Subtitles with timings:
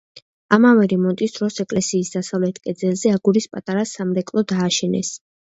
[0.55, 5.17] ამავე რემონტის დროს, ეკლესიის დასავლეთ კედელზე აგურის, პატარა სამრეკლო დააშენეს.